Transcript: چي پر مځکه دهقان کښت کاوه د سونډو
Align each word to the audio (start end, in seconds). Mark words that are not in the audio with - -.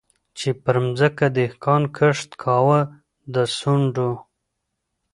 چي 0.37 0.49
پر 0.63 0.75
مځکه 0.85 1.27
دهقان 1.37 1.83
کښت 1.97 2.29
کاوه 2.43 2.79
د 3.33 3.35
سونډو 3.57 4.11